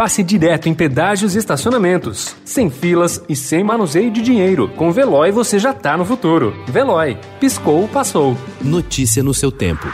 passe 0.00 0.22
direto 0.22 0.66
em 0.66 0.72
pedágios 0.72 1.34
e 1.34 1.38
estacionamentos. 1.38 2.34
Sem 2.42 2.70
filas 2.70 3.22
e 3.28 3.36
sem 3.36 3.62
manuseio 3.62 4.10
de 4.10 4.22
dinheiro. 4.22 4.66
Com 4.70 4.90
Veloy 4.90 5.30
você 5.30 5.58
já 5.58 5.74
tá 5.74 5.94
no 5.94 6.06
futuro. 6.06 6.54
Veloy. 6.66 7.18
Piscou, 7.38 7.86
passou. 7.86 8.34
Notícia 8.62 9.22
no 9.22 9.34
seu 9.34 9.52
tempo. 9.52 9.86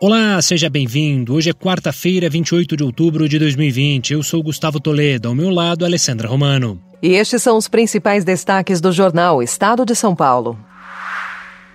Olá, 0.00 0.42
seja 0.42 0.68
bem-vindo. 0.68 1.32
Hoje 1.32 1.50
é 1.50 1.54
quarta-feira, 1.54 2.28
28 2.28 2.76
de 2.76 2.82
outubro 2.82 3.28
de 3.28 3.38
2020. 3.38 4.14
Eu 4.14 4.24
sou 4.24 4.42
Gustavo 4.42 4.80
Toledo, 4.80 5.28
ao 5.28 5.36
meu 5.36 5.50
lado, 5.50 5.84
Alessandra 5.84 6.26
Romano. 6.26 6.82
E 7.00 7.12
estes 7.12 7.40
são 7.44 7.56
os 7.56 7.68
principais 7.68 8.24
destaques 8.24 8.80
do 8.80 8.90
jornal 8.90 9.40
Estado 9.40 9.86
de 9.86 9.94
São 9.94 10.16
Paulo. 10.16 10.58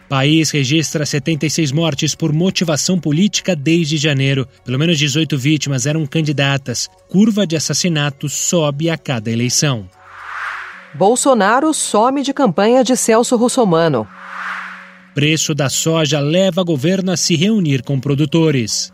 País 0.10 0.50
registra 0.50 1.06
76 1.06 1.72
mortes 1.72 2.16
por 2.16 2.34
motivação 2.34 3.00
política 3.00 3.56
desde 3.56 3.96
janeiro. 3.96 4.48
Pelo 4.66 4.80
menos 4.80 4.98
18 4.98 5.38
vítimas 5.38 5.86
eram 5.86 6.04
candidatas. 6.08 6.90
Curva 7.08 7.46
de 7.46 7.56
assassinatos 7.56 8.34
sobe 8.34 8.90
a 8.90 8.98
cada 8.98 9.30
eleição. 9.30 9.88
Bolsonaro 10.96 11.72
some 11.76 12.24
de 12.24 12.34
campanha 12.34 12.84
de 12.84 12.98
Celso 12.98 13.36
Russomano. 13.36 14.08
Preço 15.14 15.54
da 15.54 15.70
soja 15.70 16.20
leva 16.20 16.64
governo 16.64 17.12
a 17.12 17.18
se 17.18 17.36
reunir 17.36 17.84
com 17.84 18.00
produtores. 18.00 18.92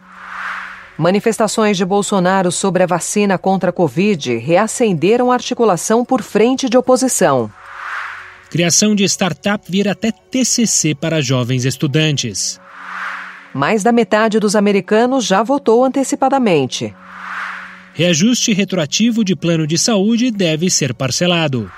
Manifestações 0.98 1.78
de 1.78 1.86
Bolsonaro 1.86 2.52
sobre 2.52 2.84
a 2.84 2.88
vacina 2.88 3.38
contra 3.38 3.70
a 3.70 3.74
Covid 3.74 4.36
reacenderam 4.38 5.32
a 5.32 5.36
articulação 5.36 6.04
por 6.04 6.22
frente 6.22 6.68
de 6.68 6.78
oposição. 6.78 7.50
Criação 8.56 8.96
de 8.96 9.04
startup 9.04 9.70
vira 9.70 9.92
até 9.92 10.14
TCC 10.14 10.96
para 10.96 11.22
jovens 11.22 11.66
estudantes. 11.66 12.58
Mais 13.54 13.84
da 13.84 13.92
metade 13.92 14.40
dos 14.40 14.56
americanos 14.56 15.26
já 15.26 15.44
votou 15.44 15.84
antecipadamente. 15.84 16.96
Reajuste 17.94 18.54
retroativo 18.54 19.26
de 19.26 19.36
plano 19.36 19.68
de 19.68 19.78
saúde 19.78 20.32
deve 20.32 20.70
ser 20.70 20.94
parcelado. 20.94 21.70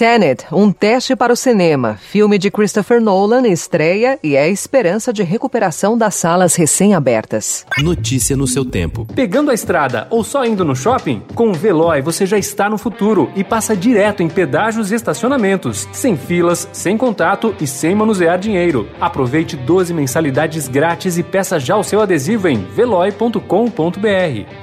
Tenet, 0.00 0.46
um 0.50 0.72
teste 0.72 1.14
para 1.14 1.30
o 1.30 1.36
cinema. 1.36 1.98
Filme 2.00 2.38
de 2.38 2.50
Christopher 2.50 3.02
Nolan 3.02 3.46
estreia 3.46 4.18
e 4.22 4.34
é 4.34 4.44
a 4.44 4.48
esperança 4.48 5.12
de 5.12 5.22
recuperação 5.22 5.98
das 5.98 6.14
salas 6.14 6.54
recém-abertas. 6.54 7.66
Notícia 7.82 8.34
no 8.34 8.46
seu 8.46 8.64
tempo. 8.64 9.06
Pegando 9.14 9.50
a 9.50 9.54
estrada 9.54 10.06
ou 10.08 10.24
só 10.24 10.46
indo 10.46 10.64
no 10.64 10.74
shopping? 10.74 11.22
Com 11.34 11.50
o 11.50 11.52
Veloy 11.52 12.00
você 12.00 12.24
já 12.24 12.38
está 12.38 12.70
no 12.70 12.78
futuro 12.78 13.30
e 13.36 13.44
passa 13.44 13.76
direto 13.76 14.22
em 14.22 14.28
pedágios 14.30 14.90
e 14.90 14.94
estacionamentos, 14.94 15.86
sem 15.92 16.16
filas, 16.16 16.66
sem 16.72 16.96
contato 16.96 17.54
e 17.60 17.66
sem 17.66 17.94
manusear 17.94 18.38
dinheiro. 18.38 18.88
Aproveite 18.98 19.54
12 19.54 19.92
mensalidades 19.92 20.66
grátis 20.66 21.18
e 21.18 21.22
peça 21.22 21.60
já 21.60 21.76
o 21.76 21.84
seu 21.84 22.00
adesivo 22.00 22.48
em 22.48 22.64
veloy.com.br. 22.74 23.36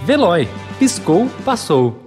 Veloy. 0.03 0.47
Piscou, 0.79 1.29
passou. 1.45 2.06